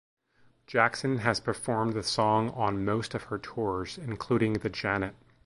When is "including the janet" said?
3.99-5.13